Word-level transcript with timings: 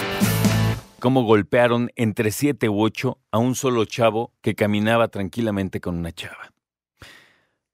Cómo 0.99 1.23
golpearon 1.23 1.89
entre 1.95 2.29
siete 2.29 2.69
u 2.69 2.79
ocho 2.79 3.17
a 3.31 3.39
un 3.39 3.55
solo 3.55 3.85
chavo 3.85 4.31
que 4.41 4.53
caminaba 4.53 5.07
tranquilamente 5.07 5.81
con 5.81 5.97
una 5.97 6.11
chava. 6.11 6.53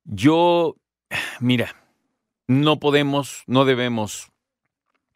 Yo, 0.06 0.78
mira, 1.42 1.76
no 2.48 2.80
podemos, 2.80 3.44
no 3.48 3.66
debemos 3.66 4.32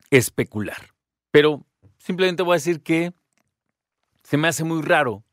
especular, 0.10 0.94
pero 1.32 1.66
simplemente 2.00 2.44
voy 2.44 2.56
a 2.56 2.56
decir 2.56 2.84
que 2.84 3.14
se 4.24 4.36
me 4.36 4.50
hace 4.50 4.66
muy 4.66 4.82
raro 4.82 5.24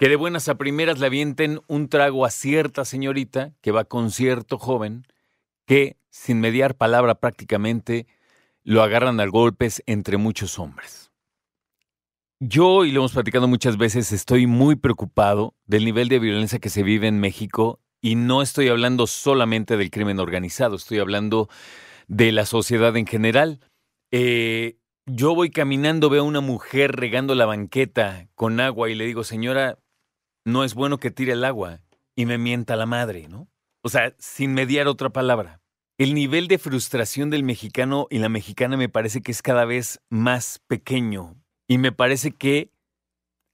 que 0.00 0.08
de 0.08 0.16
buenas 0.16 0.48
a 0.48 0.54
primeras 0.54 0.98
le 0.98 1.04
avienten 1.04 1.60
un 1.66 1.90
trago 1.90 2.24
a 2.24 2.30
cierta 2.30 2.86
señorita 2.86 3.52
que 3.60 3.70
va 3.70 3.84
con 3.84 4.10
cierto 4.10 4.56
joven 4.58 5.06
que, 5.66 5.98
sin 6.08 6.40
mediar 6.40 6.74
palabra 6.74 7.16
prácticamente, 7.16 8.06
lo 8.64 8.82
agarran 8.82 9.20
a 9.20 9.26
golpes 9.26 9.82
entre 9.84 10.16
muchos 10.16 10.58
hombres. 10.58 11.12
Yo, 12.38 12.86
y 12.86 12.92
lo 12.92 13.00
hemos 13.00 13.12
platicado 13.12 13.46
muchas 13.46 13.76
veces, 13.76 14.10
estoy 14.12 14.46
muy 14.46 14.74
preocupado 14.74 15.54
del 15.66 15.84
nivel 15.84 16.08
de 16.08 16.18
violencia 16.18 16.60
que 16.60 16.70
se 16.70 16.82
vive 16.82 17.06
en 17.06 17.20
México 17.20 17.78
y 18.00 18.14
no 18.14 18.40
estoy 18.40 18.68
hablando 18.68 19.06
solamente 19.06 19.76
del 19.76 19.90
crimen 19.90 20.18
organizado, 20.18 20.76
estoy 20.76 20.98
hablando 20.98 21.50
de 22.08 22.32
la 22.32 22.46
sociedad 22.46 22.96
en 22.96 23.04
general. 23.04 23.60
Eh, 24.12 24.78
yo 25.04 25.34
voy 25.34 25.50
caminando, 25.50 26.08
veo 26.08 26.22
a 26.22 26.26
una 26.26 26.40
mujer 26.40 26.92
regando 26.92 27.34
la 27.34 27.44
banqueta 27.44 28.28
con 28.34 28.60
agua 28.60 28.88
y 28.88 28.94
le 28.94 29.04
digo, 29.04 29.24
señora, 29.24 29.76
no 30.44 30.64
es 30.64 30.74
bueno 30.74 30.98
que 30.98 31.10
tire 31.10 31.32
el 31.32 31.44
agua 31.44 31.80
y 32.14 32.26
me 32.26 32.38
mienta 32.38 32.76
la 32.76 32.86
madre, 32.86 33.28
¿no? 33.28 33.48
O 33.82 33.88
sea, 33.88 34.14
sin 34.18 34.52
mediar 34.52 34.88
otra 34.88 35.10
palabra. 35.10 35.60
El 35.98 36.14
nivel 36.14 36.48
de 36.48 36.58
frustración 36.58 37.30
del 37.30 37.44
mexicano 37.44 38.06
y 38.10 38.18
la 38.18 38.28
mexicana 38.28 38.76
me 38.76 38.88
parece 38.88 39.20
que 39.20 39.32
es 39.32 39.42
cada 39.42 39.64
vez 39.64 40.00
más 40.08 40.60
pequeño 40.66 41.36
y 41.68 41.78
me 41.78 41.92
parece 41.92 42.32
que 42.32 42.72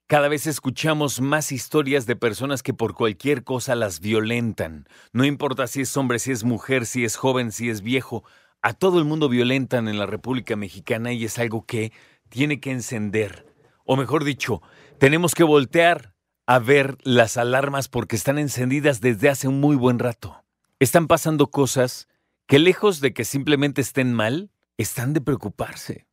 cada 0.09 0.29
vez 0.29 0.47
escuchamos 0.47 1.21
más 1.21 1.51
historias 1.51 2.07
de 2.07 2.15
personas 2.15 2.63
que 2.63 2.73
por 2.73 2.95
cualquier 2.95 3.43
cosa 3.43 3.75
las 3.75 3.99
violentan. 3.99 4.87
No 5.13 5.25
importa 5.25 5.67
si 5.67 5.81
es 5.81 5.97
hombre, 5.97 6.21
si 6.21 6.31
es 6.31 6.45
mujer, 6.45 6.87
si 6.87 7.05
es 7.05 7.17
joven, 7.17 7.51
si 7.51 7.69
es 7.69 7.83
viejo. 7.83 8.23
A 8.63 8.73
todo 8.73 9.01
el 9.01 9.05
mundo 9.05 9.29
violentan 9.29 9.89
en 9.89 9.99
la 9.99 10.07
República 10.07 10.55
Mexicana 10.55 11.13
y 11.13 11.25
es 11.25 11.41
algo 11.41 11.67
que 11.67 11.93
tiene 12.29 12.61
que 12.61 12.71
encender. 12.71 13.53
O 13.85 13.97
mejor 13.97 14.23
dicho, 14.23 14.63
tenemos 14.99 15.35
que 15.35 15.45
voltear 15.45 16.16
a 16.47 16.59
ver 16.61 16.97
las 17.03 17.37
alarmas 17.37 17.89
porque 17.89 18.17
están 18.17 18.39
encendidas 18.39 19.01
desde 19.01 19.29
hace 19.29 19.49
un 19.49 19.61
muy 19.61 19.77
buen 19.77 19.99
rato. 19.99 20.45
Están 20.79 21.09
pasando 21.09 21.51
cosas 21.51 22.09
que 22.47 22.59
lejos 22.59 23.01
de 23.01 23.13
que 23.13 23.25
simplemente 23.25 23.81
estén 23.81 24.13
mal, 24.13 24.51
están 24.79 25.13
de 25.13 25.21
preocuparse. 25.21 26.07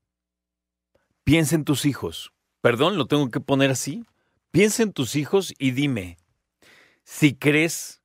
Piensa 1.23 1.55
en 1.55 1.63
tus 1.63 1.85
hijos. 1.85 2.33
Perdón, 2.61 2.97
lo 2.97 3.05
tengo 3.05 3.29
que 3.29 3.39
poner 3.39 3.71
así. 3.71 4.05
Piensa 4.51 4.83
en 4.83 4.93
tus 4.93 5.15
hijos 5.15 5.53
y 5.59 5.71
dime 5.71 6.17
si 7.03 7.35
crees 7.35 8.01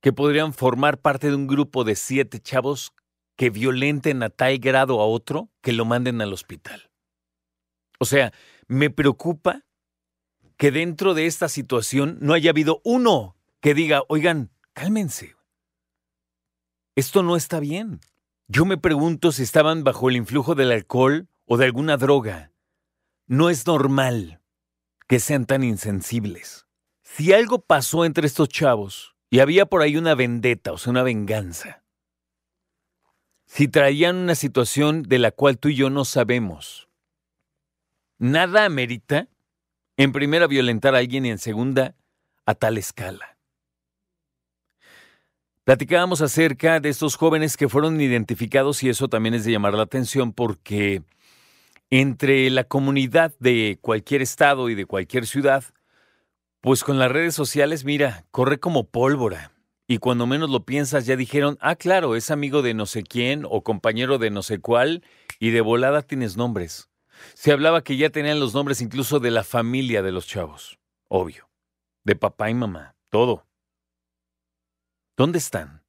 que 0.00 0.12
podrían 0.12 0.52
formar 0.52 1.00
parte 1.00 1.28
de 1.28 1.34
un 1.34 1.46
grupo 1.46 1.84
de 1.84 1.96
siete 1.96 2.40
chavos 2.40 2.92
que 3.36 3.50
violenten 3.50 4.22
a 4.22 4.30
tal 4.30 4.58
grado 4.58 5.00
a 5.00 5.06
otro 5.06 5.48
que 5.62 5.72
lo 5.72 5.84
manden 5.84 6.20
al 6.20 6.32
hospital. 6.32 6.90
O 7.98 8.04
sea, 8.04 8.32
me 8.68 8.90
preocupa 8.90 9.64
que 10.62 10.70
dentro 10.70 11.14
de 11.14 11.26
esta 11.26 11.48
situación 11.48 12.18
no 12.20 12.34
haya 12.34 12.50
habido 12.50 12.80
uno 12.84 13.36
que 13.60 13.74
diga, 13.74 14.04
oigan, 14.06 14.52
cálmense. 14.74 15.34
Esto 16.94 17.24
no 17.24 17.34
está 17.34 17.58
bien. 17.58 18.00
Yo 18.46 18.64
me 18.64 18.78
pregunto 18.78 19.32
si 19.32 19.42
estaban 19.42 19.82
bajo 19.82 20.08
el 20.08 20.14
influjo 20.14 20.54
del 20.54 20.70
alcohol 20.70 21.26
o 21.46 21.56
de 21.56 21.64
alguna 21.64 21.96
droga. 21.96 22.52
No 23.26 23.50
es 23.50 23.66
normal 23.66 24.40
que 25.08 25.18
sean 25.18 25.46
tan 25.46 25.64
insensibles. 25.64 26.68
Si 27.02 27.32
algo 27.32 27.62
pasó 27.62 28.04
entre 28.04 28.28
estos 28.28 28.48
chavos 28.48 29.16
y 29.30 29.40
había 29.40 29.66
por 29.66 29.82
ahí 29.82 29.96
una 29.96 30.14
vendetta, 30.14 30.70
o 30.70 30.78
sea, 30.78 30.92
una 30.92 31.02
venganza, 31.02 31.82
si 33.46 33.66
traían 33.66 34.14
una 34.14 34.36
situación 34.36 35.02
de 35.02 35.18
la 35.18 35.32
cual 35.32 35.58
tú 35.58 35.70
y 35.70 35.74
yo 35.74 35.90
no 35.90 36.04
sabemos, 36.04 36.88
nada 38.16 38.64
amerita 38.64 39.28
en 39.96 40.12
primera, 40.12 40.46
violentar 40.46 40.94
a 40.94 40.98
alguien 40.98 41.26
y 41.26 41.30
en 41.30 41.38
segunda, 41.38 41.94
a 42.46 42.54
tal 42.54 42.78
escala. 42.78 43.36
Platicábamos 45.64 46.20
acerca 46.22 46.80
de 46.80 46.88
estos 46.88 47.16
jóvenes 47.16 47.56
que 47.56 47.68
fueron 47.68 48.00
identificados 48.00 48.82
y 48.82 48.88
eso 48.88 49.08
también 49.08 49.34
es 49.34 49.44
de 49.44 49.52
llamar 49.52 49.74
la 49.74 49.84
atención 49.84 50.32
porque 50.32 51.02
entre 51.88 52.50
la 52.50 52.64
comunidad 52.64 53.32
de 53.38 53.78
cualquier 53.80 54.22
estado 54.22 54.70
y 54.70 54.74
de 54.74 54.86
cualquier 54.86 55.26
ciudad, 55.26 55.62
pues 56.60 56.82
con 56.82 56.98
las 56.98 57.12
redes 57.12 57.34
sociales, 57.34 57.84
mira, 57.84 58.24
corre 58.30 58.58
como 58.58 58.88
pólvora. 58.88 59.52
Y 59.86 59.98
cuando 59.98 60.26
menos 60.26 60.48
lo 60.48 60.64
piensas, 60.64 61.06
ya 61.06 61.16
dijeron, 61.16 61.58
ah, 61.60 61.76
claro, 61.76 62.16
es 62.16 62.30
amigo 62.30 62.62
de 62.62 62.72
no 62.72 62.86
sé 62.86 63.02
quién 63.02 63.44
o 63.48 63.62
compañero 63.62 64.18
de 64.18 64.30
no 64.30 64.42
sé 64.42 64.58
cuál, 64.58 65.04
y 65.38 65.50
de 65.50 65.60
volada 65.60 66.02
tienes 66.02 66.36
nombres. 66.36 66.88
Se 67.34 67.52
hablaba 67.52 67.82
que 67.82 67.96
ya 67.96 68.10
tenían 68.10 68.40
los 68.40 68.54
nombres 68.54 68.80
incluso 68.80 69.20
de 69.20 69.30
la 69.30 69.44
familia 69.44 70.02
de 70.02 70.12
los 70.12 70.26
chavos. 70.26 70.78
Obvio. 71.08 71.48
De 72.04 72.16
papá 72.16 72.50
y 72.50 72.54
mamá. 72.54 72.96
Todo. 73.10 73.46
¿Dónde 75.16 75.38
están? 75.38 75.82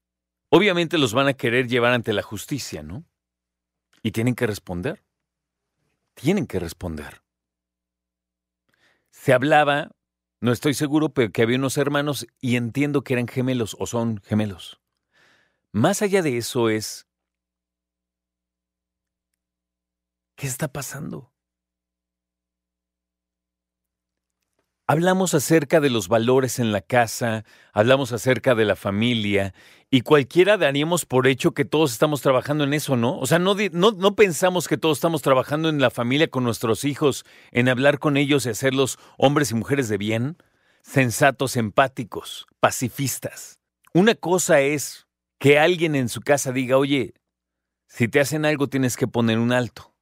Obviamente 0.49 0.97
los 0.97 1.13
van 1.13 1.27
a 1.27 1.33
querer 1.33 1.67
llevar 1.67 1.93
ante 1.93 2.13
la 2.13 2.21
justicia, 2.21 2.83
¿no? 2.83 3.05
Y 4.01 4.11
tienen 4.11 4.35
que 4.35 4.45
responder. 4.45 5.03
Tienen 6.13 6.45
que 6.45 6.59
responder. 6.59 7.21
Se 9.09 9.33
hablaba, 9.33 9.91
no 10.41 10.51
estoy 10.51 10.73
seguro, 10.73 11.09
pero 11.09 11.31
que 11.31 11.41
había 11.41 11.57
unos 11.57 11.77
hermanos 11.77 12.27
y 12.41 12.57
entiendo 12.57 13.03
que 13.03 13.13
eran 13.13 13.27
gemelos 13.27 13.75
o 13.79 13.87
son 13.87 14.21
gemelos. 14.23 14.81
Más 15.71 16.01
allá 16.01 16.21
de 16.21 16.37
eso 16.37 16.69
es 16.69 17.07
¿Qué 20.35 20.47
está 20.47 20.67
pasando? 20.67 21.31
Hablamos 24.85 25.33
acerca 25.33 25.79
de 25.79 25.89
los 25.89 26.09
valores 26.09 26.59
en 26.59 26.73
la 26.73 26.81
casa, 26.81 27.45
hablamos 27.71 28.11
acerca 28.11 28.53
de 28.53 28.65
la 28.65 28.75
familia, 28.75 29.53
y 29.89 30.01
cualquiera 30.01 30.57
daríamos 30.57 31.05
por 31.05 31.27
hecho 31.27 31.53
que 31.53 31.63
todos 31.63 31.93
estamos 31.93 32.21
trabajando 32.21 32.65
en 32.65 32.73
eso, 32.73 32.97
¿no? 32.97 33.17
O 33.17 33.25
sea, 33.25 33.39
no, 33.39 33.55
no, 33.71 33.91
no, 33.91 34.15
pensamos 34.15 34.67
que 34.67 34.77
todos 34.77 34.97
estamos 34.97 35.21
trabajando 35.21 35.69
en 35.69 35.79
la 35.79 35.89
familia 35.89 36.27
con 36.29 36.43
nuestros 36.43 36.83
hijos, 36.83 37.25
en 37.51 37.69
hablar 37.69 37.99
con 37.99 38.17
ellos 38.17 38.45
y 38.45 38.49
hacerlos 38.49 38.99
hombres 39.17 39.51
y 39.51 39.55
mujeres 39.55 39.87
de 39.87 39.97
bien, 39.97 40.37
sensatos, 40.81 41.55
empáticos, 41.55 42.47
pacifistas. 42.59 43.59
Una 43.93 44.15
cosa 44.15 44.59
es 44.59 45.07
que 45.39 45.59
alguien 45.59 45.95
en 45.95 46.09
su 46.09 46.19
casa 46.19 46.51
diga, 46.51 46.77
oye, 46.77 47.13
si 47.87 48.09
te 48.09 48.19
hacen 48.19 48.43
algo 48.43 48.67
tienes 48.67 48.97
que 48.97 49.07
poner 49.07 49.39
un 49.39 49.53
alto. 49.53 49.92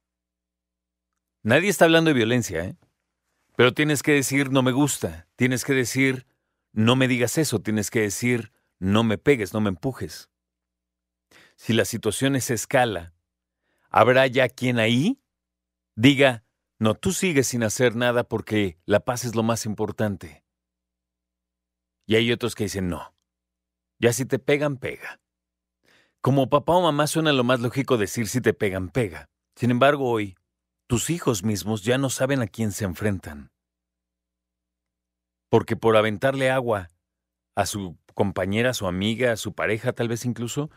Nadie 1.42 1.70
está 1.70 1.86
hablando 1.86 2.08
de 2.08 2.14
violencia, 2.14 2.64
¿eh? 2.64 2.76
Pero 3.56 3.74
tienes 3.74 4.02
que 4.02 4.12
decir 4.12 4.50
no 4.50 4.62
me 4.62 4.72
gusta, 4.72 5.28
tienes 5.36 5.64
que 5.64 5.72
decir 5.72 6.26
no 6.72 6.96
me 6.96 7.08
digas 7.08 7.36
eso, 7.36 7.60
tienes 7.60 7.90
que 7.90 8.00
decir 8.00 8.52
no 8.78 9.02
me 9.02 9.18
pegues, 9.18 9.52
no 9.52 9.60
me 9.60 9.68
empujes. 9.68 10.30
Si 11.56 11.72
la 11.72 11.84
situación 11.84 12.36
es 12.36 12.50
escala, 12.50 13.12
¿habrá 13.90 14.26
ya 14.26 14.48
quien 14.48 14.78
ahí 14.78 15.20
diga 15.96 16.44
no, 16.78 16.94
tú 16.94 17.12
sigues 17.12 17.48
sin 17.48 17.62
hacer 17.62 17.94
nada 17.94 18.24
porque 18.24 18.78
la 18.86 19.00
paz 19.00 19.24
es 19.24 19.34
lo 19.34 19.42
más 19.42 19.66
importante? 19.66 20.44
Y 22.06 22.16
hay 22.16 22.32
otros 22.32 22.54
que 22.54 22.64
dicen 22.64 22.88
no, 22.88 23.14
ya 23.98 24.12
si 24.12 24.26
te 24.26 24.38
pegan, 24.38 24.76
pega. 24.76 25.20
Como 26.20 26.48
papá 26.48 26.74
o 26.74 26.82
mamá 26.82 27.08
suena 27.08 27.32
lo 27.32 27.42
más 27.42 27.60
lógico 27.60 27.98
decir 27.98 28.28
si 28.28 28.40
te 28.40 28.54
pegan, 28.54 28.90
pega. 28.90 29.28
Sin 29.56 29.70
embargo, 29.70 30.08
hoy, 30.08 30.36
tus 30.92 31.08
hijos 31.08 31.42
mismos 31.42 31.84
ya 31.84 31.96
no 31.96 32.10
saben 32.10 32.42
a 32.42 32.46
quién 32.46 32.70
se 32.70 32.84
enfrentan. 32.84 33.50
Porque 35.48 35.74
por 35.74 35.96
aventarle 35.96 36.50
agua 36.50 36.90
a 37.54 37.64
su 37.64 37.96
compañera, 38.12 38.68
a 38.68 38.74
su 38.74 38.86
amiga, 38.86 39.32
a 39.32 39.38
su 39.38 39.54
pareja, 39.54 39.94
tal 39.94 40.08
vez 40.08 40.26
incluso, 40.26 40.68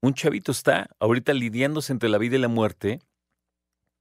un 0.00 0.14
chavito 0.14 0.50
está 0.50 0.90
ahorita 0.98 1.32
lidiándose 1.32 1.92
entre 1.92 2.08
la 2.08 2.18
vida 2.18 2.34
y 2.34 2.40
la 2.40 2.48
muerte 2.48 2.98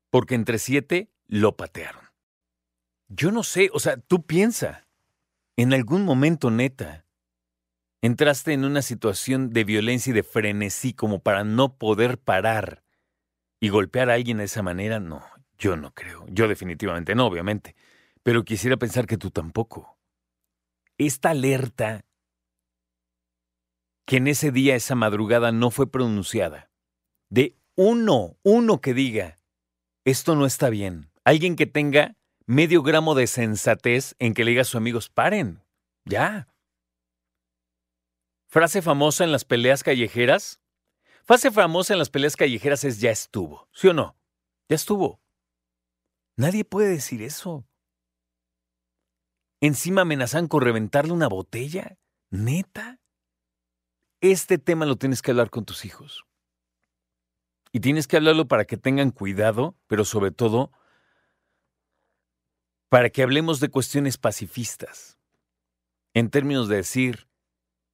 porque 0.10 0.34
entre 0.34 0.58
siete 0.58 1.12
lo 1.28 1.56
patearon. 1.56 2.06
Yo 3.08 3.32
no 3.32 3.44
sé, 3.44 3.70
o 3.72 3.80
sea, 3.80 3.98
tú 3.98 4.26
piensa, 4.26 4.88
en 5.58 5.76
algún 5.76 6.06
momento 6.06 6.50
neta, 6.50 7.06
entraste 8.02 8.52
en 8.54 8.66
una 8.66 8.82
situación 8.82 9.52
de 9.52 9.64
violencia 9.64 10.10
y 10.10 10.16
de 10.16 10.24
frenesí 10.24 10.96
como 10.96 11.20
para 11.20 11.44
no 11.44 11.78
poder 11.78 12.18
parar 12.18 12.82
y 13.60 13.70
golpear 13.70 14.10
a 14.10 14.16
alguien 14.16 14.38
de 14.38 14.46
esa 14.46 14.64
manera, 14.64 15.00
no, 15.00 15.24
yo 15.58 15.76
no 15.78 15.94
creo. 15.94 16.26
Yo 16.28 16.48
definitivamente 16.48 17.16
no, 17.16 17.28
obviamente. 17.28 17.76
Pero 18.24 18.44
quisiera 18.44 18.78
pensar 18.78 19.08
que 19.08 19.18
tú 19.18 19.32
tampoco. 19.32 19.98
Esta 20.98 21.32
alerta 21.32 22.06
que 24.06 24.18
en 24.18 24.28
ese 24.28 24.52
día, 24.52 24.76
esa 24.76 24.96
madrugada, 24.96 25.52
no 25.52 25.72
fue 25.72 25.92
pronunciada. 25.92 26.70
De 27.30 27.56
uno, 27.76 28.38
uno 28.44 28.80
que 28.80 28.94
diga, 28.94 29.38
esto 30.06 30.36
no 30.36 30.46
está 30.46 30.70
bien. 30.70 31.12
Alguien 31.24 31.56
que 31.56 31.66
tenga 31.66 32.16
medio 32.46 32.84
gramo 32.84 33.16
de 33.16 33.28
sensatez 33.28 34.16
en 34.20 34.34
que 34.34 34.46
le 34.46 34.52
diga 34.52 34.62
a 34.62 34.66
sus 34.66 34.76
amigos, 34.76 35.10
paren, 35.10 35.64
ya. 36.06 36.48
Frase 38.48 38.82
famosa 38.82 39.24
en 39.24 39.32
las 39.32 39.44
peleas 39.44 39.84
callejeras. 39.84 40.62
Frase 41.24 41.50
famosa 41.50 41.94
en 41.94 42.00
las 42.00 42.12
peleas 42.12 42.36
callejeras 42.36 42.84
es 42.84 43.02
ya 43.02 43.10
estuvo, 43.10 43.68
¿sí 43.74 43.88
o 43.88 43.94
no? 43.94 44.16
Ya 44.70 44.76
estuvo. 44.76 45.20
Nadie 46.38 46.66
puede 46.66 46.90
decir 46.90 47.22
eso. 47.22 47.66
Encima 49.62 50.02
amenazan 50.02 50.48
con 50.48 50.62
reventarle 50.62 51.14
una 51.14 51.28
botella. 51.28 51.98
¿Neta? 52.30 53.00
Este 54.20 54.58
tema 54.58 54.86
lo 54.86 54.98
tienes 54.98 55.22
que 55.22 55.32
hablar 55.32 55.50
con 55.50 55.66
tus 55.66 55.86
hijos. 55.86 56.26
Y 57.72 57.80
tienes 57.80 58.08
que 58.08 58.18
hablarlo 58.18 58.48
para 58.48 58.66
que 58.66 58.78
tengan 58.78 59.12
cuidado, 59.12 59.76
pero 59.88 60.06
sobre 60.06 60.32
todo 60.32 60.72
para 62.90 63.10
que 63.10 63.24
hablemos 63.24 63.60
de 63.60 63.70
cuestiones 63.70 64.18
pacifistas. 64.18 65.18
En 66.14 66.30
términos 66.30 66.70
de 66.70 66.78
decir, 66.78 67.28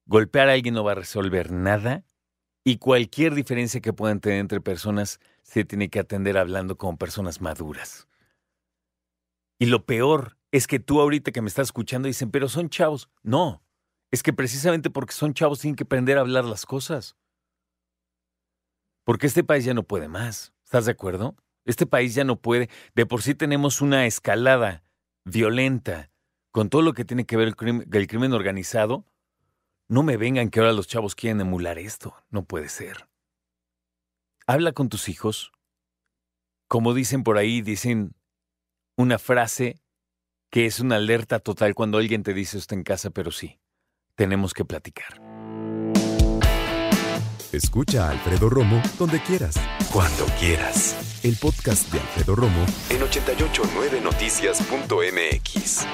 golpear 0.06 0.48
a 0.48 0.52
alguien 0.52 0.74
no 0.74 0.84
va 0.84 0.92
a 0.92 0.96
resolver 0.96 1.50
nada 1.50 2.04
y 2.64 2.78
cualquier 2.78 3.34
diferencia 3.34 3.80
que 3.80 3.92
puedan 3.92 4.20
tener 4.20 4.38
entre 4.38 4.60
personas 4.60 5.20
se 5.42 5.64
tiene 5.64 5.88
que 5.88 5.98
atender 5.98 6.38
hablando 6.38 6.76
como 6.76 6.96
personas 6.98 7.40
maduras. 7.40 8.06
Y 9.62 9.66
lo 9.66 9.86
peor 9.86 10.36
es 10.50 10.66
que 10.66 10.80
tú 10.80 11.00
ahorita 11.00 11.30
que 11.30 11.40
me 11.40 11.46
estás 11.46 11.68
escuchando 11.68 12.08
dicen, 12.08 12.32
pero 12.32 12.48
son 12.48 12.68
chavos. 12.68 13.08
No, 13.22 13.62
es 14.10 14.24
que 14.24 14.32
precisamente 14.32 14.90
porque 14.90 15.12
son 15.12 15.34
chavos 15.34 15.60
tienen 15.60 15.76
que 15.76 15.84
aprender 15.84 16.18
a 16.18 16.22
hablar 16.22 16.44
las 16.44 16.66
cosas. 16.66 17.16
Porque 19.04 19.28
este 19.28 19.44
país 19.44 19.64
ya 19.64 19.72
no 19.72 19.84
puede 19.84 20.08
más. 20.08 20.52
¿Estás 20.64 20.86
de 20.86 20.90
acuerdo? 20.90 21.36
Este 21.64 21.86
país 21.86 22.12
ya 22.12 22.24
no 22.24 22.40
puede. 22.40 22.70
De 22.96 23.06
por 23.06 23.22
sí 23.22 23.36
tenemos 23.36 23.80
una 23.80 24.04
escalada 24.04 24.82
violenta 25.24 26.10
con 26.50 26.68
todo 26.68 26.82
lo 26.82 26.92
que 26.92 27.04
tiene 27.04 27.24
que 27.24 27.36
ver 27.36 27.46
el 27.46 27.54
crimen, 27.54 27.88
el 27.88 28.06
crimen 28.08 28.32
organizado. 28.32 29.06
No 29.86 30.02
me 30.02 30.16
vengan 30.16 30.48
que 30.48 30.58
ahora 30.58 30.72
los 30.72 30.88
chavos 30.88 31.14
quieren 31.14 31.40
emular 31.40 31.78
esto. 31.78 32.16
No 32.30 32.44
puede 32.44 32.68
ser. 32.68 33.08
Habla 34.44 34.72
con 34.72 34.88
tus 34.88 35.08
hijos. 35.08 35.52
Como 36.66 36.94
dicen 36.94 37.22
por 37.22 37.38
ahí, 37.38 37.62
dicen 37.62 38.16
una 39.02 39.18
frase 39.18 39.82
que 40.50 40.64
es 40.66 40.80
una 40.80 40.96
alerta 40.96 41.38
total 41.40 41.74
cuando 41.74 41.98
alguien 41.98 42.22
te 42.22 42.32
dice 42.34 42.58
esto 42.58 42.74
en 42.74 42.84
casa, 42.84 43.10
pero 43.10 43.30
sí, 43.30 43.58
tenemos 44.14 44.54
que 44.54 44.64
platicar. 44.64 45.20
Escucha 47.52 48.08
a 48.08 48.12
Alfredo 48.12 48.48
Romo 48.48 48.80
donde 48.98 49.22
quieras. 49.22 49.56
Cuando 49.92 50.24
quieras. 50.40 51.20
El 51.22 51.36
podcast 51.36 51.92
de 51.92 52.00
Alfredo 52.00 52.34
Romo 52.34 52.64
en 52.88 53.00
889noticias.mx. 53.00 55.86